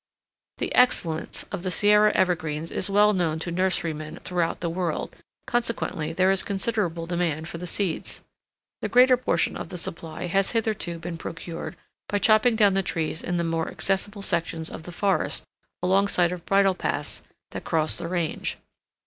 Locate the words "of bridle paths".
16.31-17.21